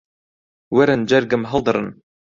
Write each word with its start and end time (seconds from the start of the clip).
وەرن 0.79 1.05
جەرگم 1.15 1.43
هەڵدڕن 1.53 1.87